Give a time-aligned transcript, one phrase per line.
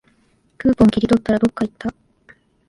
[0.57, 1.93] クーポン切り取ったら、どっかいった